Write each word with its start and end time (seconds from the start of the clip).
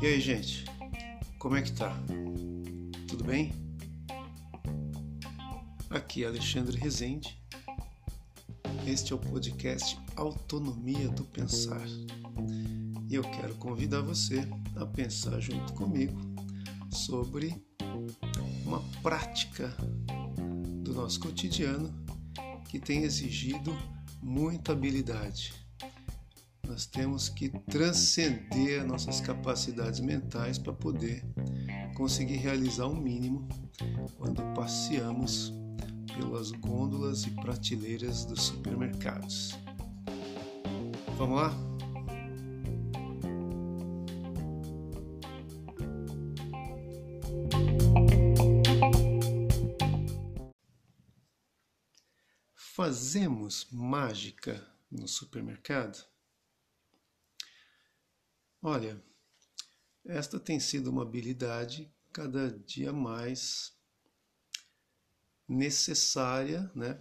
E 0.00 0.06
aí, 0.06 0.20
gente? 0.20 0.64
Como 1.38 1.56
é 1.56 1.62
que 1.62 1.72
tá? 1.72 1.94
Tudo 3.08 3.24
bem? 3.24 3.52
Aqui 5.90 6.24
é 6.24 6.28
Alexandre 6.28 6.78
Rezende. 6.78 7.36
Este 8.86 9.12
é 9.12 9.16
o 9.16 9.18
podcast 9.18 9.98
Autonomia 10.16 11.08
do 11.08 11.24
Pensar. 11.24 11.86
E 13.08 13.14
eu 13.14 13.22
quero 13.22 13.56
convidar 13.56 14.02
você 14.02 14.48
a 14.76 14.86
pensar 14.86 15.38
junto 15.40 15.74
comigo 15.74 16.18
sobre 16.90 17.62
uma 18.64 18.80
prática 19.02 19.76
do 20.82 20.94
nosso 20.94 21.20
cotidiano 21.20 21.92
que 22.70 22.78
tem 22.78 23.02
exigido 23.02 23.76
muita 24.22 24.70
habilidade. 24.70 25.52
Nós 26.64 26.86
temos 26.86 27.28
que 27.28 27.48
transcender 27.68 28.86
nossas 28.86 29.20
capacidades 29.20 29.98
mentais 29.98 30.56
para 30.56 30.72
poder 30.72 31.24
conseguir 31.96 32.36
realizar 32.36 32.86
o 32.86 32.92
um 32.92 33.00
mínimo 33.00 33.48
quando 34.16 34.40
passeamos 34.54 35.52
pelas 36.16 36.52
gôndolas 36.52 37.24
e 37.24 37.32
prateleiras 37.32 38.24
dos 38.24 38.42
supermercados. 38.44 39.58
Vamos 41.18 41.40
lá? 41.40 41.69
Fazemos 52.82 53.66
mágica 53.70 54.66
no 54.90 55.06
supermercado? 55.06 56.02
Olha, 58.62 59.04
esta 60.02 60.40
tem 60.40 60.58
sido 60.58 60.88
uma 60.88 61.02
habilidade 61.02 61.94
cada 62.10 62.50
dia 62.50 62.90
mais 62.90 63.78
necessária 65.46 66.72
né, 66.74 66.98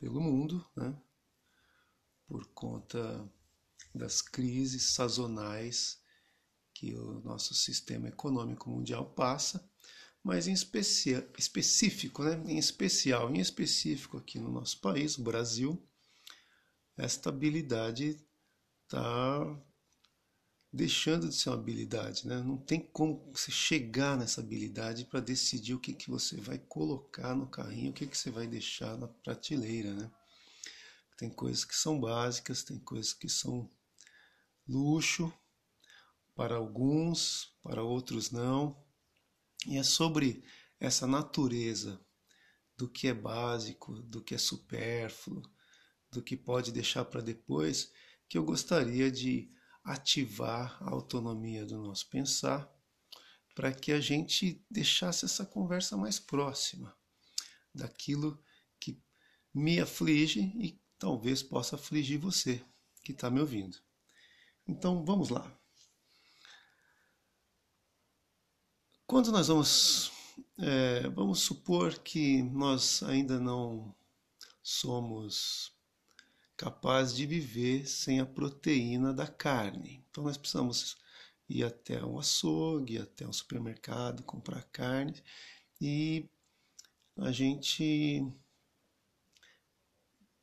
pelo 0.00 0.20
mundo, 0.20 0.68
né, 0.74 1.00
por 2.26 2.44
conta 2.48 3.32
das 3.94 4.20
crises 4.20 4.90
sazonais 4.90 6.02
que 6.74 6.96
o 6.96 7.20
nosso 7.20 7.54
sistema 7.54 8.08
econômico 8.08 8.68
mundial 8.68 9.08
passa, 9.14 9.71
mas 10.22 10.46
em 10.46 10.52
especia, 10.52 11.28
específico, 11.36 12.22
né, 12.22 12.42
em 12.46 12.58
especial, 12.58 13.34
em 13.34 13.40
específico 13.40 14.18
aqui 14.18 14.38
no 14.38 14.50
nosso 14.50 14.80
país, 14.80 15.18
o 15.18 15.22
Brasil, 15.22 15.82
esta 16.96 17.28
habilidade 17.28 18.24
está 18.84 19.58
deixando 20.72 21.28
de 21.28 21.34
ser 21.34 21.50
uma 21.50 21.56
habilidade, 21.56 22.26
né? 22.26 22.42
Não 22.42 22.56
tem 22.56 22.80
como 22.80 23.30
você 23.32 23.50
chegar 23.50 24.16
nessa 24.16 24.40
habilidade 24.40 25.04
para 25.04 25.20
decidir 25.20 25.74
o 25.74 25.80
que, 25.80 25.92
que 25.92 26.08
você 26.10 26.40
vai 26.40 26.58
colocar 26.58 27.34
no 27.34 27.46
carrinho, 27.46 27.90
o 27.90 27.94
que, 27.94 28.06
que 28.06 28.16
você 28.16 28.30
vai 28.30 28.46
deixar 28.46 28.96
na 28.96 29.06
prateleira, 29.06 29.92
né? 29.92 30.10
Tem 31.18 31.28
coisas 31.28 31.64
que 31.64 31.74
são 31.74 32.00
básicas, 32.00 32.62
tem 32.62 32.78
coisas 32.78 33.12
que 33.12 33.28
são 33.28 33.70
luxo 34.66 35.32
para 36.34 36.56
alguns, 36.56 37.54
para 37.62 37.82
outros 37.82 38.30
não. 38.30 38.81
E 39.66 39.76
é 39.76 39.82
sobre 39.82 40.44
essa 40.80 41.06
natureza 41.06 42.00
do 42.76 42.88
que 42.88 43.08
é 43.08 43.14
básico, 43.14 43.94
do 44.02 44.22
que 44.22 44.34
é 44.34 44.38
supérfluo, 44.38 45.42
do 46.10 46.22
que 46.22 46.36
pode 46.36 46.72
deixar 46.72 47.04
para 47.04 47.20
depois, 47.20 47.92
que 48.28 48.36
eu 48.36 48.44
gostaria 48.44 49.10
de 49.10 49.50
ativar 49.84 50.76
a 50.82 50.90
autonomia 50.90 51.64
do 51.64 51.78
nosso 51.78 52.08
pensar 52.08 52.70
para 53.54 53.72
que 53.72 53.92
a 53.92 54.00
gente 54.00 54.64
deixasse 54.70 55.24
essa 55.24 55.44
conversa 55.44 55.96
mais 55.96 56.18
próxima 56.18 56.96
daquilo 57.74 58.42
que 58.80 59.00
me 59.52 59.80
aflige 59.80 60.40
e 60.56 60.80
talvez 60.98 61.42
possa 61.42 61.76
afligir 61.76 62.18
você 62.18 62.64
que 63.02 63.12
está 63.12 63.30
me 63.30 63.40
ouvindo. 63.40 63.76
Então 64.66 65.04
vamos 65.04 65.28
lá. 65.28 65.61
Quando 69.12 69.30
nós 69.30 69.48
vamos, 69.48 70.10
é, 70.56 71.06
vamos 71.10 71.40
supor 71.40 71.98
que 71.98 72.42
nós 72.44 73.02
ainda 73.02 73.38
não 73.38 73.94
somos 74.62 75.70
capaz 76.56 77.14
de 77.14 77.26
viver 77.26 77.86
sem 77.86 78.20
a 78.20 78.24
proteína 78.24 79.12
da 79.12 79.26
carne. 79.26 80.02
Então 80.08 80.24
nós 80.24 80.38
precisamos 80.38 80.96
ir 81.46 81.62
até 81.62 82.02
um 82.02 82.18
açougue, 82.18 82.96
até 82.96 83.28
um 83.28 83.32
supermercado, 83.34 84.22
comprar 84.22 84.62
carne 84.72 85.22
e 85.78 86.26
a 87.18 87.30
gente 87.30 88.26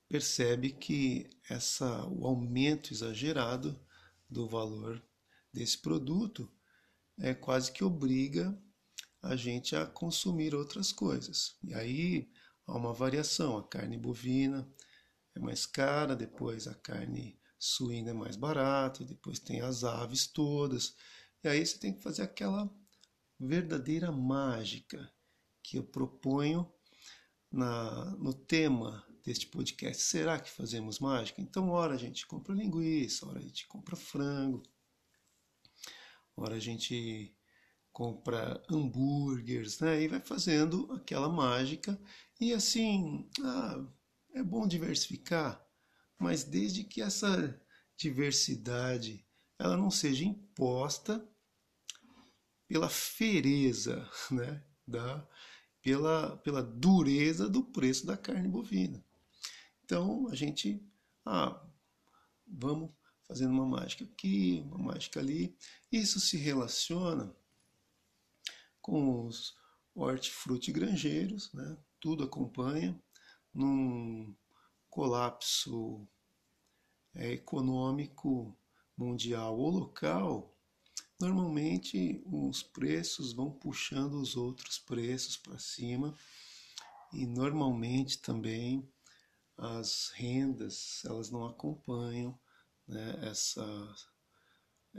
percebe 0.07 0.73
que 0.73 1.27
essa, 1.49 2.05
o 2.05 2.27
aumento 2.27 2.93
exagerado 2.93 3.83
do 4.29 4.47
valor 4.47 5.03
desse 5.51 5.79
produto 5.79 6.47
é 7.19 7.33
quase 7.33 7.71
que 7.71 7.83
obriga 7.83 8.57
a 9.21 9.35
gente 9.35 9.75
a 9.75 9.85
consumir 9.85 10.55
outras 10.55 10.91
coisas. 10.91 11.57
E 11.63 11.73
aí 11.73 12.31
há 12.65 12.75
uma 12.75 12.93
variação, 12.93 13.57
a 13.57 13.67
carne 13.67 13.97
bovina, 13.97 14.67
é 15.35 15.39
mais 15.39 15.65
cara, 15.65 16.15
depois 16.15 16.67
a 16.67 16.75
carne 16.75 17.39
suína 17.57 18.11
é 18.11 18.13
mais 18.13 18.35
barata, 18.35 19.03
depois 19.03 19.39
tem 19.39 19.61
as 19.61 19.83
aves 19.83 20.27
todas. 20.27 20.95
E 21.43 21.47
aí 21.47 21.65
você 21.65 21.77
tem 21.77 21.93
que 21.93 22.01
fazer 22.01 22.21
aquela 22.21 22.69
verdadeira 23.39 24.11
mágica 24.11 25.11
que 25.61 25.77
eu 25.77 25.83
proponho 25.83 26.71
na, 27.51 28.11
no 28.17 28.33
tema 28.33 29.05
deste 29.23 29.47
podcast. 29.47 30.03
Será 30.03 30.39
que 30.39 30.49
fazemos 30.49 30.99
mágica? 30.99 31.41
Então, 31.41 31.69
hora 31.69 31.93
a 31.93 31.97
gente 31.97 32.25
compra 32.25 32.55
linguiça, 32.55 33.27
hora 33.27 33.39
a 33.39 33.41
gente 33.41 33.67
compra 33.67 33.95
frango, 33.95 34.63
hora 36.39 36.55
a 36.55 36.59
gente 36.59 37.35
compra 37.91 38.61
hambúrgueres, 38.69 39.79
né? 39.79 40.01
E 40.01 40.07
vai 40.07 40.19
fazendo 40.19 40.91
aquela 40.93 41.29
mágica. 41.29 41.99
E 42.39 42.53
assim, 42.53 43.29
ah, 43.43 43.85
é 44.33 44.43
bom 44.43 44.67
diversificar, 44.67 45.61
mas 46.17 46.43
desde 46.43 46.83
que 46.83 47.01
essa 47.01 47.59
diversidade 47.97 49.25
ela 49.59 49.75
não 49.75 49.91
seja 49.91 50.23
imposta 50.23 51.27
pela 52.67 52.87
fereza, 52.87 54.09
né, 54.31 54.63
da, 54.87 55.27
pela, 55.81 56.37
pela 56.37 56.63
dureza 56.63 57.49
do 57.49 57.63
preço 57.63 58.05
da 58.05 58.15
carne 58.15 58.47
bovina. 58.47 59.03
Então 59.83 60.29
a 60.29 60.35
gente, 60.35 60.81
ah, 61.25 61.61
vamos 62.47 62.91
fazendo 63.27 63.51
uma 63.51 63.65
mágica 63.65 64.05
aqui, 64.05 64.63
uma 64.65 64.77
mágica 64.77 65.19
ali. 65.19 65.55
Isso 65.91 66.19
se 66.19 66.37
relaciona 66.37 67.35
com 68.81 69.25
os 69.25 69.57
hortifruti 69.95 70.71
granjeiros, 70.71 71.51
né? 71.53 71.77
tudo 71.99 72.23
acompanha 72.23 72.99
num 73.53 74.35
colapso 74.89 76.07
é, 77.15 77.33
econômico 77.33 78.55
mundial 78.95 79.57
ou 79.57 79.69
local, 79.69 80.55
normalmente 81.19 82.21
os 82.25 82.61
preços 82.61 83.33
vão 83.33 83.51
puxando 83.51 84.21
os 84.21 84.35
outros 84.35 84.77
preços 84.77 85.37
para 85.37 85.57
cima 85.57 86.13
e 87.13 87.25
normalmente 87.25 88.19
também 88.19 88.87
as 89.57 90.11
rendas 90.15 91.03
elas 91.05 91.29
não 91.29 91.45
acompanham 91.45 92.39
né, 92.87 93.19
essa 93.23 93.63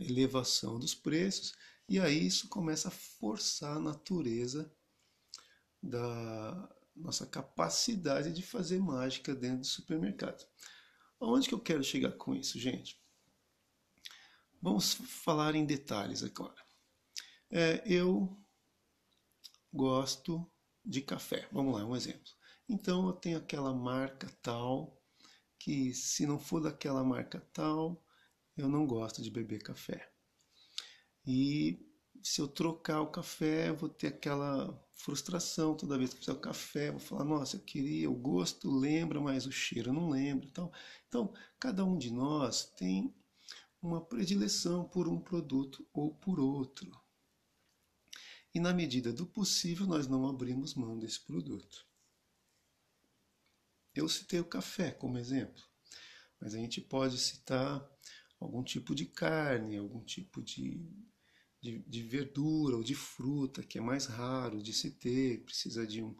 elevação 0.00 0.78
dos 0.78 0.94
preços 0.94 1.54
e 1.88 1.98
aí 1.98 2.26
isso 2.26 2.48
começa 2.48 2.88
a 2.88 2.92
forçar 2.92 3.76
a 3.76 3.80
natureza 3.80 4.72
da, 5.82 6.68
nossa 7.00 7.26
capacidade 7.26 8.32
de 8.32 8.42
fazer 8.42 8.78
mágica 8.80 9.34
dentro 9.34 9.60
do 9.60 9.66
supermercado. 9.66 10.46
Aonde 11.18 11.48
que 11.48 11.54
eu 11.54 11.60
quero 11.60 11.82
chegar 11.82 12.12
com 12.12 12.34
isso, 12.34 12.58
gente? 12.58 13.00
Vamos 14.60 14.94
falar 14.94 15.54
em 15.54 15.64
detalhes 15.64 16.22
agora. 16.22 16.54
É, 17.50 17.82
eu 17.86 18.36
gosto 19.72 20.50
de 20.84 21.00
café. 21.00 21.48
Vamos 21.50 21.74
lá, 21.74 21.84
um 21.84 21.96
exemplo. 21.96 22.32
Então 22.68 23.06
eu 23.06 23.12
tenho 23.12 23.38
aquela 23.38 23.74
marca 23.74 24.30
tal 24.42 24.96
que 25.58 25.92
se 25.92 26.26
não 26.26 26.38
for 26.38 26.60
daquela 26.60 27.04
marca 27.04 27.40
tal, 27.52 28.02
eu 28.60 28.68
não 28.68 28.86
gosto 28.86 29.22
de 29.22 29.30
beber 29.30 29.62
café. 29.62 30.10
E 31.26 31.78
se 32.22 32.40
eu 32.40 32.48
trocar 32.48 33.00
o 33.00 33.10
café, 33.10 33.72
vou 33.72 33.88
ter 33.88 34.08
aquela 34.08 34.78
frustração 34.94 35.74
toda 35.74 35.96
vez 35.96 36.12
que 36.12 36.20
fizer 36.20 36.32
o 36.32 36.40
café, 36.40 36.90
vou 36.90 37.00
falar, 37.00 37.24
nossa, 37.24 37.56
eu 37.56 37.60
queria, 37.60 38.10
o 38.10 38.14
gosto 38.14 38.70
lembra, 38.70 39.20
mas 39.20 39.46
o 39.46 39.52
cheiro 39.52 39.92
não 39.92 40.10
lembra. 40.10 40.46
Então, 40.46 40.70
então 41.08 41.34
cada 41.58 41.84
um 41.84 41.96
de 41.96 42.10
nós 42.10 42.64
tem 42.76 43.14
uma 43.82 44.04
predileção 44.04 44.84
por 44.84 45.08
um 45.08 45.18
produto 45.18 45.86
ou 45.92 46.14
por 46.14 46.38
outro. 46.38 46.90
E 48.52 48.60
na 48.60 48.74
medida 48.74 49.12
do 49.12 49.24
possível, 49.24 49.86
nós 49.86 50.06
não 50.06 50.28
abrimos 50.28 50.74
mão 50.74 50.98
desse 50.98 51.20
produto. 51.20 51.86
Eu 53.94 54.08
citei 54.08 54.40
o 54.40 54.44
café 54.44 54.90
como 54.90 55.18
exemplo, 55.18 55.62
mas 56.40 56.54
a 56.54 56.58
gente 56.58 56.80
pode 56.80 57.18
citar 57.18 57.84
algum 58.40 58.62
tipo 58.62 58.94
de 58.94 59.06
carne, 59.06 59.76
algum 59.76 60.02
tipo 60.02 60.42
de 60.42 60.80
de, 61.60 61.78
de, 61.86 62.02
verdura 62.02 62.76
ou 62.76 62.82
de 62.82 62.94
fruta, 62.94 63.62
que 63.62 63.78
é 63.78 63.80
mais 63.80 64.06
raro 64.06 64.62
de 64.62 64.72
se 64.72 64.90
ter, 64.90 65.44
precisa 65.44 65.86
de 65.86 66.02
um, 66.02 66.16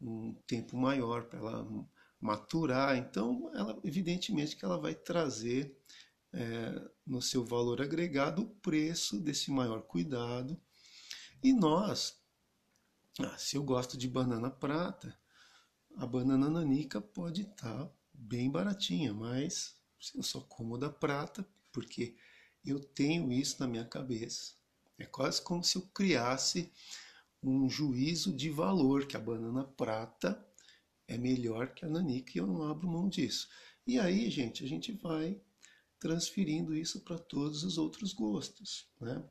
um 0.00 0.34
tempo 0.46 0.76
maior 0.76 1.24
para 1.24 1.38
ela 1.38 1.86
maturar. 2.20 2.96
Então, 2.96 3.50
ela, 3.54 3.78
evidentemente 3.84 4.56
que 4.56 4.64
ela 4.64 4.80
vai 4.80 4.94
trazer 4.94 5.76
é, 6.32 6.90
no 7.06 7.20
seu 7.20 7.44
valor 7.44 7.82
agregado 7.82 8.42
o 8.42 8.48
preço 8.48 9.20
desse 9.20 9.50
maior 9.50 9.82
cuidado. 9.82 10.58
E 11.42 11.52
nós, 11.52 12.18
ah, 13.18 13.36
se 13.36 13.56
eu 13.56 13.62
gosto 13.62 13.98
de 13.98 14.08
banana 14.08 14.50
prata, 14.50 15.18
a 15.96 16.06
banana 16.06 16.48
nanica 16.48 17.00
pode 17.00 17.42
estar 17.42 17.86
tá 17.86 17.92
bem 18.12 18.50
baratinha, 18.50 19.12
mas 19.12 19.79
eu 20.14 20.22
só 20.22 20.40
como 20.40 20.78
da 20.78 20.90
prata 20.90 21.46
porque 21.72 22.16
eu 22.64 22.80
tenho 22.80 23.32
isso 23.32 23.56
na 23.60 23.66
minha 23.66 23.84
cabeça 23.84 24.60
é 25.00 25.06
quase 25.06 25.40
como 25.40 25.64
se 25.64 25.76
eu 25.76 25.82
criasse 25.94 26.70
um 27.42 27.68
juízo 27.68 28.32
de 28.32 28.50
valor, 28.50 29.06
que 29.06 29.16
a 29.16 29.20
banana 29.20 29.64
prata 29.64 30.46
é 31.08 31.16
melhor 31.16 31.74
que 31.74 31.84
a 31.84 31.88
nanica 31.88 32.32
e 32.34 32.38
eu 32.38 32.46
não 32.46 32.62
abro 32.62 32.86
mão 32.86 33.08
disso. 33.08 33.48
E 33.86 33.98
aí, 33.98 34.28
gente, 34.30 34.62
a 34.62 34.68
gente 34.68 34.92
vai 34.92 35.40
transferindo 35.98 36.74
isso 36.74 37.00
para 37.00 37.18
todos 37.18 37.64
os 37.64 37.78
outros 37.78 38.12
gostos. 38.12 38.86
Né? 39.00 39.22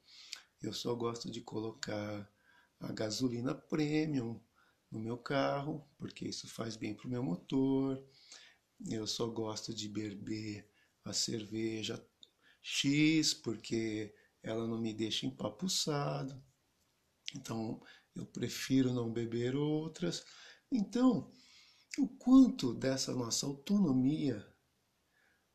Eu 0.62 0.74
só 0.74 0.94
gosto 0.96 1.30
de 1.30 1.40
colocar 1.42 2.28
a 2.80 2.92
gasolina 2.92 3.54
premium 3.54 4.40
no 4.92 5.00
meu 5.00 5.18
carro, 5.18 5.88
porque 5.98 6.28
isso 6.28 6.48
faz 6.48 6.76
bem 6.76 6.96
para 6.96 7.08
o 7.08 7.12
meu 7.12 7.24
motor. 7.24 8.04
Eu 8.88 9.06
só 9.06 9.28
gosto 9.28 9.74
de 9.74 9.90
beber 9.90 10.70
a 11.04 11.12
cerveja 11.12 12.04
X, 12.62 13.34
porque 13.34 14.14
ela 14.42 14.68
não 14.68 14.80
me 14.80 14.94
deixa 14.94 15.26
empapuçado. 15.26 16.42
Então, 17.36 17.82
eu 18.16 18.26
prefiro 18.26 18.94
não 18.94 19.12
beber 19.12 19.56
outras. 19.56 20.24
Então, 20.72 21.32
o 21.98 22.08
quanto 22.08 22.74
dessa 22.74 23.14
nossa 23.14 23.46
autonomia, 23.46 24.46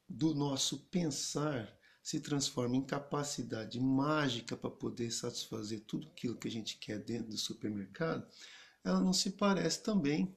do 0.09 0.35
nosso 0.35 0.87
pensar, 0.91 1.75
se 2.03 2.21
transforma 2.21 2.77
em 2.77 2.85
capacidade 2.85 3.81
mágica 3.81 4.55
para 4.55 4.71
poder 4.71 5.11
satisfazer 5.11 5.81
tudo 5.87 6.09
aquilo 6.09 6.37
que 6.37 6.49
a 6.49 6.51
gente 6.51 6.77
quer 6.77 6.99
dentro 6.99 7.31
do 7.31 7.39
supermercado, 7.39 8.29
ela 8.85 9.01
não 9.01 9.15
se 9.15 9.31
parece 9.31 9.83
também 9.83 10.37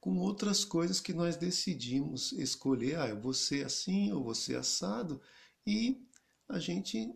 com 0.00 0.18
outras 0.18 0.64
coisas 0.64 1.00
que 1.00 1.12
nós 1.12 1.36
decidimos 1.36 2.32
escolher. 2.32 2.98
Ah, 2.98 3.08
eu 3.08 3.20
vou 3.20 3.34
ser 3.34 3.66
assim, 3.66 4.12
ou 4.12 4.24
vou 4.24 4.34
ser 4.34 4.56
assado, 4.56 5.20
e 5.66 6.06
a 6.48 6.58
gente 6.58 7.12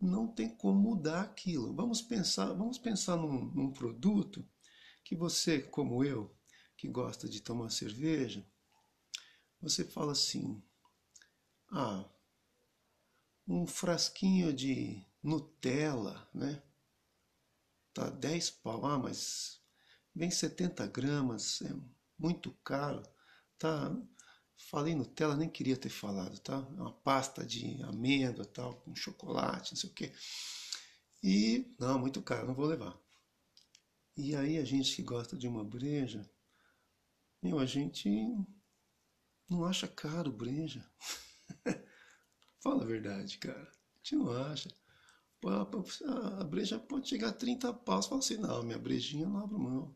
não 0.00 0.26
tem 0.26 0.48
como 0.48 0.78
mudar 0.78 1.22
aquilo. 1.22 1.74
Vamos 1.74 2.02
pensar, 2.02 2.52
vamos 2.52 2.78
pensar 2.78 3.16
num, 3.16 3.46
num 3.46 3.72
produto 3.72 4.46
que 5.04 5.14
você, 5.14 5.62
como 5.62 6.04
eu, 6.04 6.34
que 6.76 6.88
gosta 6.88 7.28
de 7.28 7.40
tomar 7.40 7.70
cerveja, 7.70 8.44
você 9.60 9.84
fala 9.84 10.12
assim: 10.12 10.62
ah, 11.70 12.04
um 13.46 13.66
frasquinho 13.66 14.52
de 14.52 15.02
Nutella, 15.22 16.28
né? 16.34 16.62
Tá 17.92 18.10
10 18.10 18.50
pau, 18.50 18.84
ah, 18.84 18.98
mas 18.98 19.60
vem 20.14 20.30
70 20.30 20.86
gramas, 20.88 21.62
é 21.62 21.72
muito 22.24 22.50
caro, 22.64 23.02
tá 23.58 23.94
Falei 24.56 24.94
Nutella, 24.94 25.36
nem 25.36 25.48
queria 25.48 25.76
ter 25.76 25.90
falado, 25.90 26.38
tá? 26.38 26.54
É 26.54 26.80
uma 26.80 26.92
pasta 26.92 27.44
de 27.44 27.82
amêndoa, 27.82 28.46
tal, 28.46 28.74
com 28.76 28.94
chocolate, 28.94 29.72
não 29.72 29.76
sei 29.78 29.90
o 29.90 29.92
quê. 29.92 30.12
E, 31.22 31.74
não, 31.78 31.98
muito 31.98 32.22
caro, 32.22 32.46
não 32.46 32.54
vou 32.54 32.66
levar. 32.66 32.98
E 34.16 34.34
aí 34.34 34.58
a 34.58 34.64
gente 34.64 34.94
que 34.96 35.02
gosta 35.02 35.36
de 35.36 35.48
uma 35.48 35.64
breja, 35.64 36.28
meu, 37.42 37.58
a 37.58 37.66
gente 37.66 38.08
não 39.50 39.64
acha 39.64 39.86
caro 39.88 40.32
breja. 40.32 40.88
Fala 42.62 42.84
a 42.84 42.86
verdade, 42.86 43.38
cara. 43.38 43.70
A 43.70 43.96
gente 43.98 44.16
não 44.16 44.30
acha. 44.30 44.70
A 46.40 46.44
breja 46.44 46.78
pode 46.78 47.08
chegar 47.08 47.28
a 47.28 47.32
30 47.32 47.74
paus. 47.74 48.06
Fala 48.06 48.20
assim, 48.20 48.38
não, 48.38 48.62
minha 48.62 48.78
brejinha 48.78 49.28
não 49.28 49.38
abro 49.38 49.58
mão. 49.58 49.94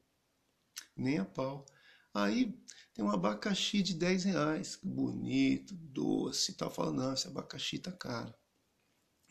Nem 0.95 1.19
a 1.19 1.25
pau. 1.25 1.65
Aí 2.15 2.59
tem 2.95 3.05
um 3.05 3.11
abacaxi 3.11 3.83
de 3.83 3.95
10 3.95 4.25
reais, 4.25 4.79
bonito, 4.83 5.75
doce 5.75 6.53
e 6.53 6.55
tal. 6.55 6.71
Fala, 6.71 6.93
não, 6.93 7.15
esse 7.15 7.29
abacaxi 7.29 7.79
tá 7.79 7.93
caro. 7.93 8.35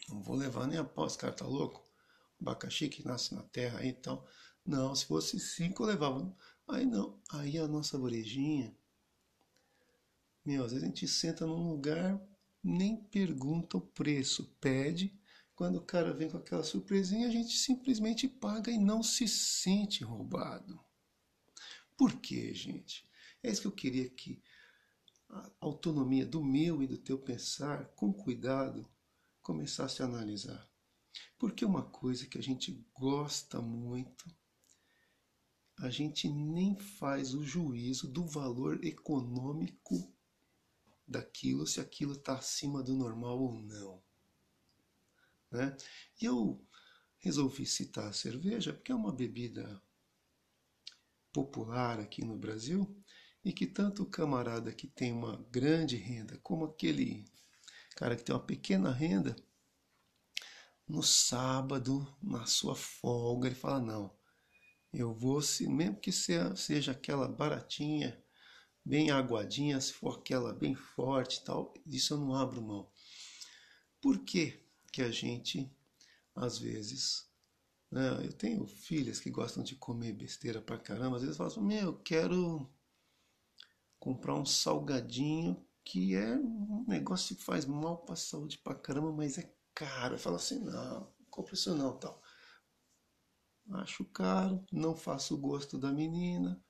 Não 0.10 0.22
vou 0.22 0.36
levar 0.36 0.68
nem 0.68 0.78
a 0.78 0.84
pau, 0.86 1.06
esse 1.08 1.18
cara 1.18 1.34
tá 1.34 1.46
louco? 1.46 1.86
Abacaxi 2.40 2.88
que 2.88 3.06
nasce 3.06 3.34
na 3.34 3.44
terra 3.44 3.80
aí 3.80 3.90
e 3.90 3.94
tal. 3.94 4.26
Não, 4.66 4.96
se 4.96 5.06
fosse 5.06 5.40
cinco 5.40 5.84
eu 5.84 5.88
levava. 5.88 6.36
Aí 6.68 6.86
não, 6.86 7.20
aí 7.32 7.58
a 7.58 7.68
nossa 7.68 7.98
brejinha. 7.98 8.76
Meu, 10.46 10.64
às 10.64 10.72
vezes 10.72 10.84
a 10.84 10.88
gente 10.88 11.08
senta 11.08 11.46
num 11.46 11.72
lugar, 11.72 12.22
nem 12.64 12.96
pergunta 12.96 13.78
o 13.78 13.82
preço, 13.82 14.56
pede. 14.62 15.14
Quando 15.56 15.78
o 15.78 15.86
cara 15.86 16.14
vem 16.14 16.30
com 16.30 16.38
aquela 16.38 16.64
surpresinha, 16.64 17.28
a 17.28 17.32
gente 17.32 17.58
simplesmente 17.58 18.28
paga 18.28 18.72
e 18.72 18.78
não 18.78 19.02
se 19.02 19.28
sente 19.28 20.04
roubado. 20.04 20.80
Por 21.98 22.14
quê, 22.22 22.54
gente? 22.54 23.10
É 23.42 23.50
isso 23.50 23.62
que 23.62 23.68
eu 23.68 23.72
queria 23.72 24.08
que 24.10 24.42
a 25.30 25.52
autonomia 25.60 26.26
do 26.26 26.44
meu 26.44 26.82
e 26.82 26.88
do 26.88 26.98
teu 26.98 27.18
pensar, 27.18 27.86
com 27.96 28.14
cuidado, 28.14 28.88
começasse 29.42 30.02
a 30.02 30.06
analisar. 30.06 30.70
Porque 31.38 31.66
uma 31.66 31.84
coisa 31.84 32.28
que 32.28 32.38
a 32.38 32.42
gente 32.42 32.86
gosta 32.94 33.62
muito, 33.62 34.26
a 35.80 35.90
gente 35.90 36.30
nem 36.30 36.78
faz 36.78 37.34
o 37.34 37.44
juízo 37.44 38.08
do 38.08 38.26
valor 38.26 38.84
econômico 38.84 40.14
daquilo, 41.08 41.66
se 41.66 41.80
aquilo 41.80 42.14
está 42.14 42.38
acima 42.38 42.84
do 42.84 42.96
normal 42.96 43.40
ou 43.40 43.62
não. 43.62 44.04
Né? 45.52 45.76
E 46.22 46.26
eu 46.26 46.64
resolvi 47.18 47.66
citar 47.66 48.10
a 48.10 48.14
cerveja 48.14 48.74
porque 48.74 48.92
é 48.92 48.96
uma 48.96 49.14
bebida 49.14 49.82
popular 51.38 52.00
aqui 52.00 52.26
no 52.26 52.36
Brasil 52.36 53.00
e 53.46 53.54
que 53.54 53.68
tanto 53.68 54.02
o 54.02 54.10
camarada 54.10 54.74
que 54.74 54.88
tem 54.88 55.14
uma 55.14 55.38
grande 55.52 55.96
renda 55.96 56.40
como 56.42 56.66
aquele 56.66 57.26
cara 57.96 58.16
que 58.16 58.24
tem 58.24 58.34
uma 58.34 58.44
pequena 58.44 58.92
renda, 58.92 59.36
no 60.88 61.04
sábado, 61.04 62.12
na 62.24 62.48
sua 62.48 62.76
folga, 62.76 63.48
ele 63.48 63.56
fala: 63.56 63.80
Não, 63.80 64.18
eu 64.92 65.14
vou, 65.14 65.40
se, 65.40 65.70
mesmo 65.70 66.00
que 66.00 66.12
seja, 66.12 66.56
seja 66.56 66.92
aquela 66.94 67.28
baratinha, 67.28 68.20
bem 68.84 69.12
aguadinha, 69.12 69.80
se 69.80 69.94
for 69.94 70.18
aquela 70.18 70.54
bem 70.54 70.74
forte 70.74 71.44
tal, 71.44 71.72
disso 71.86 72.16
eu 72.16 72.18
não 72.18 72.34
abro 72.34 72.64
mão. 72.64 72.90
Por 74.02 74.26
que, 74.26 74.60
que 74.92 75.04
a 75.04 75.12
gente, 75.12 75.72
às 76.36 76.58
vezes, 76.58 77.30
né, 77.92 78.26
eu 78.26 78.34
tenho 78.34 78.66
filhas 78.68 79.20
que 79.20 79.30
gostam 79.30 79.64
de 79.64 79.76
comer 79.76 80.14
besteira 80.14 80.62
pra 80.62 80.78
caramba, 80.78 81.18
às 81.18 81.22
vezes 81.24 81.38
falam 81.38 81.52
assim, 81.52 81.62
meu, 81.62 81.82
eu 81.88 81.98
quero 82.00 82.70
comprar 84.00 84.36
um 84.36 84.46
salgadinho 84.46 85.66
que 85.84 86.16
é 86.16 86.36
um 86.36 86.86
negócio 86.88 87.36
que 87.36 87.44
faz 87.44 87.66
mal 87.66 87.98
para 88.00 88.14
a 88.14 88.18
saúde 88.18 88.58
pra 88.58 88.76
caramba, 88.76 89.12
mas 89.12 89.38
é 89.38 89.54
caro. 89.74 90.16
Eu 90.16 90.20
falo 90.20 90.36
assim, 90.36 90.60
não, 90.60 91.14
compra 91.30 91.54
isso 91.54 91.74
não, 91.76 91.98
tal. 91.98 92.22
Acho 93.72 94.04
caro, 94.06 94.66
não 94.72 94.96
faço 94.96 95.36
o 95.36 95.38
gosto 95.38 95.78
da 95.78 95.92
menina, 95.92 96.62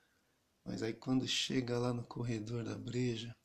mas 0.65 0.83
aí 0.83 0.93
quando 0.93 1.27
chega 1.27 1.77
lá 1.79 1.93
no 1.93 2.03
corredor 2.03 2.63
da 2.63 2.75
breja, 2.75 3.36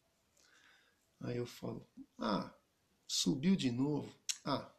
aí 1.20 1.36
eu 1.36 1.46
falo, 1.46 1.86
ah, 2.18 2.54
subiu 3.06 3.54
de 3.56 3.70
novo, 3.70 4.14
ah, 4.44 4.74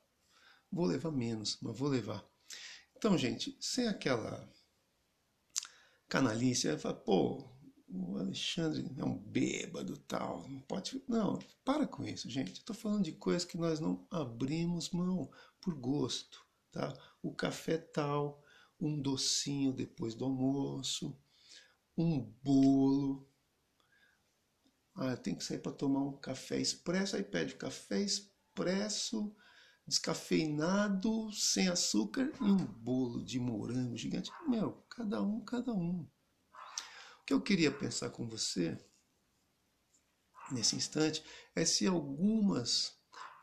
vou 0.71 0.85
levar 0.85 1.11
menos, 1.11 1.57
mas 1.61 1.77
vou 1.77 1.89
levar. 1.89 2.23
Então, 3.03 3.17
gente, 3.17 3.57
sem 3.59 3.85
aquela 3.89 4.49
canalice, 6.07 6.69
aí 6.69 6.79
fala, 6.79 6.95
pô, 6.95 7.45
o 7.89 8.17
Alexandre 8.17 8.89
é 8.95 9.03
um 9.03 9.17
bêbado 9.17 9.97
tal, 9.97 10.47
não 10.47 10.61
pode. 10.61 11.03
Não, 11.05 11.37
para 11.65 11.85
com 11.85 12.05
isso, 12.05 12.29
gente. 12.29 12.53
Estou 12.53 12.73
falando 12.73 13.03
de 13.03 13.11
coisas 13.11 13.43
que 13.43 13.57
nós 13.57 13.81
não 13.81 14.07
abrimos 14.09 14.89
mão 14.91 15.29
por 15.59 15.75
gosto, 15.75 16.47
tá? 16.71 16.97
O 17.21 17.35
café 17.35 17.77
tal, 17.77 18.41
um 18.79 18.97
docinho 19.01 19.73
depois 19.73 20.15
do 20.15 20.23
almoço, 20.23 21.13
um 21.97 22.21
bolo. 22.41 23.29
Ah, 24.95 25.17
tem 25.17 25.35
que 25.35 25.43
sair 25.43 25.59
para 25.59 25.73
tomar 25.73 26.03
um 26.03 26.15
café 26.15 26.57
expresso, 26.57 27.17
aí 27.17 27.23
pede 27.23 27.55
café 27.55 28.01
expresso, 28.01 29.35
descafeinado, 29.87 31.31
sem 31.33 31.67
açúcar 31.67 32.31
e 32.39 32.43
um 32.43 32.57
bolo 32.57 33.23
de 33.23 33.39
morango 33.39 33.97
gigante. 33.97 34.31
Meu, 34.47 34.83
cada 34.89 35.21
um, 35.21 35.43
cada 35.43 35.73
um. 35.73 36.07
O 37.21 37.25
que 37.25 37.33
eu 37.33 37.41
queria 37.41 37.71
pensar 37.71 38.09
com 38.09 38.27
você 38.27 38.77
nesse 40.51 40.75
instante 40.75 41.23
é 41.55 41.65
se 41.65 41.87
algumas 41.87 42.97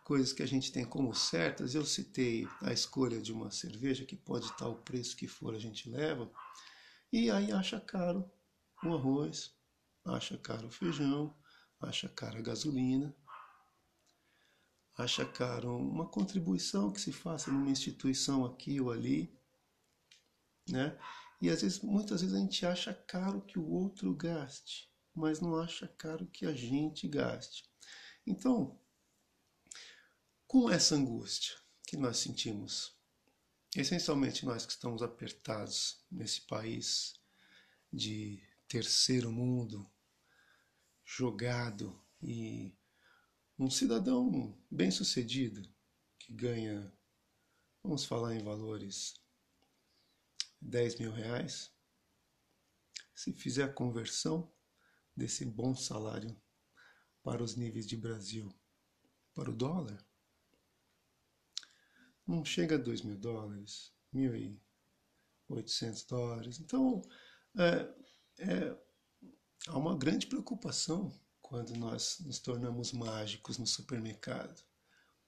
coisas 0.05 0.33
que 0.33 0.43
a 0.43 0.47
gente 0.47 0.73
tem 0.73 0.85
como 0.85 1.15
certas, 1.15 1.75
eu 1.75 1.85
citei 1.85 2.47
a 2.63 2.73
escolha 2.73 3.21
de 3.21 3.33
uma 3.33 3.51
cerveja 3.51 4.05
que 4.05 4.17
pode 4.17 4.47
estar 4.47 4.67
o 4.67 4.83
preço 4.83 5.17
que 5.17 5.29
for 5.29 5.55
a 5.55 5.59
gente 5.59 5.89
leva, 5.89 6.31
e 7.13 7.31
aí 7.31 7.53
acha 7.53 7.81
caro 7.81 8.29
o 8.83 8.95
arroz, 8.95 9.55
acha 10.05 10.37
caro 10.37 10.67
o 10.67 10.71
feijão, 10.71 11.37
acha 11.81 12.09
caro 12.09 12.39
a 12.39 12.43
gasolina, 12.43 13.15
acha 15.01 15.25
caro 15.25 15.77
uma 15.77 16.07
contribuição 16.07 16.93
que 16.93 17.01
se 17.01 17.13
faça 17.13 17.51
numa 17.51 17.71
instituição 17.71 18.45
aqui 18.45 18.81
ou 18.81 18.91
ali, 18.91 19.35
né? 20.69 20.99
E 21.41 21.49
às 21.49 21.63
vezes, 21.63 21.81
muitas 21.81 22.21
vezes 22.21 22.37
a 22.37 22.39
gente 22.39 22.67
acha 22.67 22.93
caro 22.93 23.41
que 23.41 23.59
o 23.59 23.67
outro 23.67 24.15
gaste, 24.15 24.91
mas 25.15 25.41
não 25.41 25.57
acha 25.57 25.89
caro 25.89 26.27
que 26.27 26.45
a 26.45 26.53
gente 26.53 27.09
gaste. 27.09 27.65
Então, 28.27 28.79
com 30.47 30.71
essa 30.71 30.95
angústia 30.95 31.57
que 31.87 31.97
nós 31.97 32.19
sentimos, 32.19 32.95
essencialmente 33.75 34.45
nós 34.45 34.67
que 34.67 34.73
estamos 34.73 35.03
apertados 35.03 36.05
nesse 36.11 36.43
país 36.43 37.19
de 37.93 38.43
terceiro 38.69 39.33
mundo, 39.33 39.91
jogado 41.05 42.01
e 42.23 42.73
um 43.61 43.69
cidadão 43.69 44.59
bem-sucedido 44.71 45.69
que 46.19 46.33
ganha, 46.33 46.91
vamos 47.83 48.07
falar 48.07 48.35
em 48.35 48.43
valores, 48.43 49.13
10 50.63 50.99
mil 50.99 51.13
reais, 51.13 51.71
se 53.15 53.35
fizer 53.35 53.65
a 53.65 53.73
conversão 53.73 54.51
desse 55.15 55.45
bom 55.45 55.77
salário 55.77 56.35
para 57.23 57.43
os 57.43 57.55
níveis 57.55 57.87
de 57.87 57.99
Brasil, 57.99 58.51
para 59.35 59.51
o 59.51 59.55
dólar, 59.55 60.03
não 62.27 62.43
chega 62.43 62.77
a 62.77 62.79
2 62.79 63.03
mil 63.03 63.19
dólares, 63.19 63.93
1.800 64.15 66.09
dólares. 66.09 66.61
Então, 66.61 67.03
é, 67.59 67.95
é, 68.39 68.83
há 69.69 69.77
uma 69.77 69.99
grande 69.99 70.27
preocupação 70.27 71.13
quando 71.51 71.75
nós 71.75 72.21
nos 72.21 72.39
tornamos 72.39 72.93
mágicos 72.93 73.59
no 73.59 73.67
supermercado. 73.67 74.63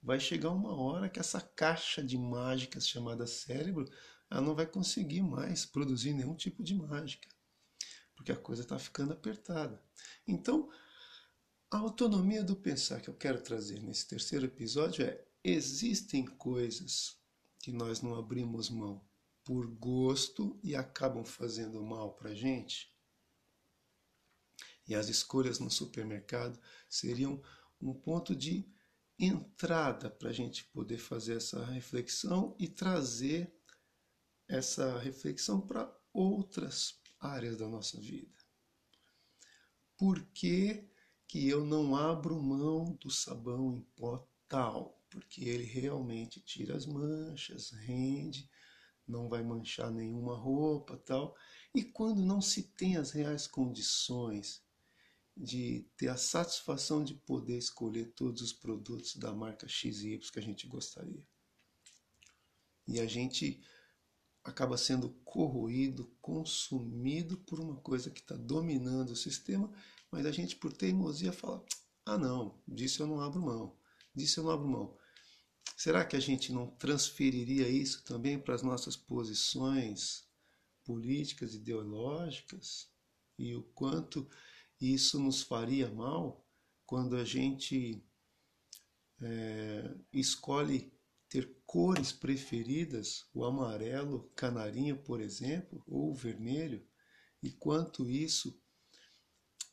Vai 0.00 0.21
chegar 0.21 0.50
uma 0.50 0.73
hora 0.73 1.09
que 1.09 1.19
essa 1.19 1.41
caixa 1.41 2.00
de 2.00 2.17
mágicas 2.17 2.87
chamada 2.87 3.26
cérebro, 3.26 3.91
ela 4.31 4.41
não 4.41 4.55
vai 4.55 4.64
conseguir 4.64 5.21
mais 5.21 5.67
produzir 5.67 6.12
nenhum 6.12 6.37
tipo 6.37 6.62
de 6.62 6.76
mágica, 6.76 7.29
porque 8.14 8.31
a 8.31 8.37
coisa 8.37 8.62
está 8.62 8.79
ficando 8.79 9.12
apertada. 9.12 9.83
Então, 10.25 10.71
a 11.69 11.79
autonomia 11.79 12.45
do 12.45 12.55
pensar 12.55 13.00
que 13.00 13.11
eu 13.11 13.14
quero 13.14 13.43
trazer 13.43 13.83
nesse 13.83 14.07
terceiro 14.07 14.47
episódio 14.47 15.05
é: 15.05 15.26
existem 15.43 16.25
coisas 16.25 17.19
que 17.59 17.73
nós 17.73 18.00
não 18.00 18.14
abrimos 18.14 18.71
mão 18.71 19.05
por 19.43 19.67
gosto 19.67 20.57
e 20.62 20.76
acabam 20.76 21.25
fazendo 21.25 21.83
mal 21.83 22.12
para 22.12 22.33
gente 22.33 22.92
e 24.93 24.95
as 24.95 25.09
escolhas 25.09 25.59
no 25.59 25.71
supermercado 25.71 26.61
seriam 26.87 27.43
um 27.81 27.95
ponto 27.95 28.37
de 28.37 28.71
entrada 29.19 30.11
para 30.11 30.29
a 30.29 30.33
gente 30.33 30.65
poder 30.67 30.99
fazer 30.99 31.39
essa 31.39 31.65
reflexão 31.65 32.55
e 32.59 32.69
trazer 32.69 33.51
essa 34.47 34.99
reflexão 34.99 35.63
para 35.63 35.91
outras 36.13 37.01
áreas 37.19 37.57
da 37.57 37.67
nossa 37.67 37.99
vida. 37.99 38.37
Por 39.97 40.21
que, 40.27 40.87
que 41.27 41.49
eu 41.49 41.65
não 41.65 41.97
abro 41.97 42.43
mão 42.43 42.95
do 43.01 43.11
sabão 43.11 43.73
em 43.73 43.81
pó 43.97 44.29
tal? 44.47 45.03
Porque 45.09 45.43
ele 45.43 45.65
realmente 45.65 46.39
tira 46.39 46.77
as 46.77 46.85
manchas, 46.85 47.71
rende, 47.71 48.51
não 49.09 49.27
vai 49.27 49.43
manchar 49.43 49.91
nenhuma 49.91 50.37
roupa 50.37 50.99
tal. 50.99 51.35
E 51.75 51.83
quando 51.83 52.21
não 52.21 52.43
se 52.43 52.65
tem 52.75 52.99
as 52.99 53.13
reais 53.13 53.47
condições 53.47 54.62
de 55.37 55.87
ter 55.97 56.09
a 56.09 56.17
satisfação 56.17 57.03
de 57.03 57.15
poder 57.15 57.57
escolher 57.57 58.12
todos 58.12 58.43
os 58.43 58.53
produtos 58.53 59.17
da 59.17 59.33
marca 59.33 59.67
X 59.67 60.01
e 60.03 60.15
Y 60.15 60.31
que 60.31 60.39
a 60.39 60.43
gente 60.43 60.67
gostaria. 60.67 61.27
E 62.87 63.01
a 63.01 63.07
gente 63.07 63.62
acaba 64.45 64.77
sendo 64.77 65.11
corroído, 65.25 66.15
consumido 66.21 67.39
por 67.39 67.61
uma 67.61 67.77
coisa 67.77 68.11
que 68.11 68.21
está 68.21 68.37
dominando 68.37 69.11
o 69.11 69.17
sistema, 69.17 69.73
mas 70.11 70.27
a 70.27 70.33
gente, 70.33 70.57
por 70.57 70.73
teimosia, 70.73 71.33
fala: 71.33 71.65
ah, 72.05 72.19
não, 72.19 72.61
disso 72.67 73.03
eu 73.03 73.07
não 73.07 73.21
abro 73.21 73.41
mão, 73.41 73.77
disso 74.15 74.41
eu 74.41 74.45
não 74.45 74.51
abro 74.51 74.69
mão. 74.69 74.99
Será 75.77 76.05
que 76.05 76.17
a 76.17 76.21
gente 76.21 76.53
não 76.53 76.67
transferiria 76.67 77.69
isso 77.69 78.05
também 78.05 78.39
para 78.39 78.55
as 78.55 78.62
nossas 78.62 78.97
posições 78.97 80.25
políticas, 80.85 81.55
ideológicas? 81.55 82.91
E 83.39 83.55
o 83.57 83.62
quanto 83.62 84.29
isso 84.83 85.19
nos 85.21 85.43
faria 85.43 85.89
mal 85.91 86.45
quando 86.85 87.17
a 87.17 87.25
gente 87.25 88.05
é, 89.21 89.95
escolhe 90.12 90.93
ter 91.29 91.62
cores 91.65 92.12
preferidas, 92.12 93.27
o 93.33 93.45
amarelo 93.45 94.31
canarinho, 94.35 94.99
por 95.03 95.21
exemplo, 95.21 95.83
ou 95.87 96.11
o 96.11 96.15
vermelho, 96.15 96.87
e 97.43 97.51
quanto 97.51 98.11
isso 98.11 98.61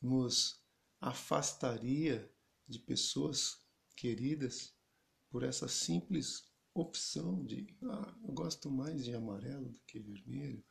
nos 0.01 0.63
afastaria 1.01 2.31
de 2.67 2.79
pessoas 2.79 3.59
queridas 3.95 4.73
por 5.29 5.43
essa 5.43 5.67
simples 5.67 6.47
opção 6.73 7.43
de 7.43 7.67
ah, 7.83 8.15
eu 8.23 8.31
gosto 8.31 8.71
mais 8.71 9.03
de 9.03 9.13
amarelo 9.13 9.69
do 9.69 9.81
que 9.81 9.99
vermelho, 9.99 10.63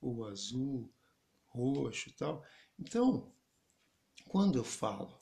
ou 0.00 0.24
azul, 0.26 0.94
roxo 1.48 2.10
e 2.10 2.12
tal. 2.12 2.44
Então, 2.78 3.34
quando 4.28 4.58
eu 4.58 4.64
falo 4.64 5.18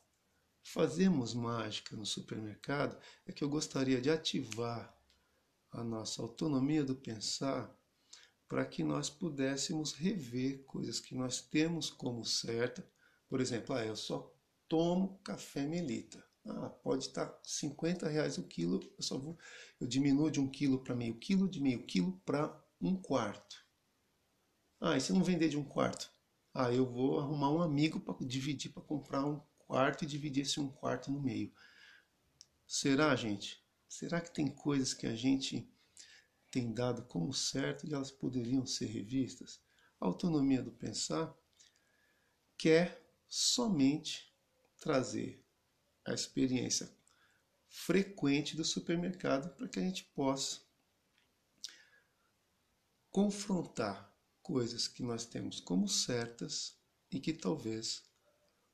fazemos 0.63 1.33
mágica 1.33 1.95
no 1.97 2.05
supermercado, 2.05 2.99
é 3.25 3.33
que 3.33 3.45
eu 3.45 3.49
gostaria 3.49 4.01
de 4.01 4.11
ativar 4.11 4.93
a 5.71 5.85
nossa 5.85 6.21
autonomia 6.21 6.83
do 6.83 6.97
pensar 6.97 7.73
para 8.49 8.65
que 8.65 8.83
nós 8.83 9.09
pudéssemos 9.09 9.93
rever 9.93 10.65
coisas 10.65 10.99
que 10.99 11.15
nós 11.15 11.41
temos 11.41 11.89
como 11.89 12.25
certa. 12.25 12.85
Por 13.29 13.41
exemplo, 13.41 13.77
ah, 13.77 13.85
eu 13.85 13.95
só 13.95 14.33
tomo 14.69 15.21
café 15.23 15.65
melita. 15.67 16.25
Ah, 16.45 16.69
pode 16.69 17.05
estar 17.05 17.39
50 17.43 18.09
reais 18.09 18.39
o 18.39 18.43
quilo, 18.43 18.81
eu 18.97 19.03
só 19.03 19.19
vou, 19.19 19.39
eu 19.81 19.87
diminuo 19.87 20.31
de 20.31 20.41
um 20.41 20.49
quilo 20.49 20.79
para 20.79 20.95
meio 20.95 21.17
quilo, 21.17 21.49
de 21.49 21.61
meio 21.61 21.85
quilo 21.85 22.21
para 22.25 22.61
um 22.81 22.97
quarto. 23.01 23.65
Ah, 24.81 24.97
e 24.97 25.01
se 25.01 25.13
não 25.13 25.23
vender 25.23 25.49
de 25.49 25.57
um 25.57 25.65
quarto? 25.65 26.16
Ah, 26.59 26.73
eu 26.73 26.87
vou 26.87 27.21
arrumar 27.21 27.51
um 27.51 27.61
amigo 27.61 28.01
para 28.01 28.17
dividir, 28.27 28.73
para 28.73 28.83
comprar 28.83 29.27
um 29.27 29.39
quarto 29.59 30.05
e 30.05 30.07
dividir 30.07 30.41
esse 30.41 30.59
um 30.59 30.71
quarto 30.71 31.13
no 31.13 31.21
meio. 31.21 31.53
Será, 32.67 33.15
gente? 33.15 33.63
Será 33.87 34.23
que 34.23 34.33
tem 34.33 34.49
coisas 34.49 34.95
que 34.95 35.07
a 35.07 35.15
gente 35.15 35.71
tem 36.51 36.73
dado 36.73 37.03
como 37.03 37.31
certo 37.35 37.87
e 37.87 37.93
elas 37.93 38.11
poderiam 38.11 38.65
ser 38.65 38.87
revistas? 38.87 39.61
A 40.01 40.07
autonomia 40.07 40.63
do 40.63 40.71
pensar 40.71 41.37
quer 42.57 43.07
somente 43.29 44.35
trazer 44.79 45.45
a 46.07 46.15
experiência 46.15 46.91
frequente 47.69 48.57
do 48.57 48.65
supermercado 48.65 49.55
para 49.57 49.69
que 49.69 49.79
a 49.79 49.83
gente 49.83 50.05
possa 50.05 50.63
confrontar 53.11 54.16
coisas 54.47 54.87
que 54.87 55.03
nós 55.03 55.27
temos 55.27 55.59
como 55.59 55.89
certas 55.89 56.77
e 57.11 57.19
que 57.19 57.33
talvez 57.33 58.05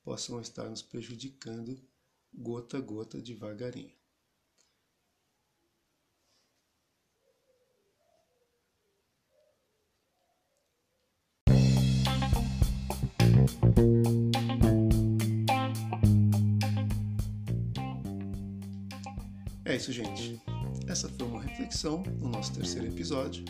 possam 0.02 0.38
estar 0.38 0.68
nos 0.68 0.82
prejudicando 0.82 1.82
gota 2.30 2.76
a 2.76 2.80
gota 2.80 3.22
devagarinho. 3.22 3.96
É 19.64 19.76
isso, 19.76 19.90
gente. 19.90 20.38
Essa 20.86 21.08
foi 21.08 21.26
uma 21.26 21.40
reflexão 21.40 22.02
no 22.20 22.28
nosso 22.28 22.52
terceiro 22.52 22.88
episódio 22.88 23.42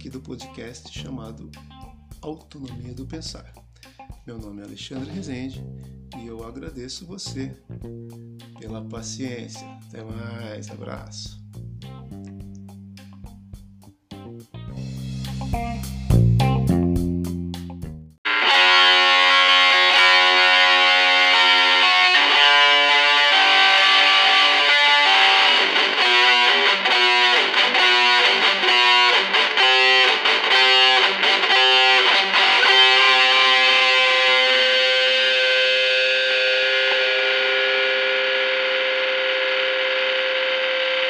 aqui 0.00 0.08
do 0.08 0.22
podcast 0.22 0.98
chamado 0.98 1.50
Autonomia 2.22 2.94
do 2.94 3.04
Pensar. 3.04 3.52
Meu 4.26 4.38
nome 4.38 4.62
é 4.62 4.64
Alexandre 4.64 5.10
Rezende 5.10 5.62
e 6.16 6.26
eu 6.26 6.42
agradeço 6.42 7.04
você 7.04 7.54
pela 8.58 8.82
paciência. 8.82 9.68
Até 9.86 10.02
mais, 10.02 10.70
abraço. 10.70 11.38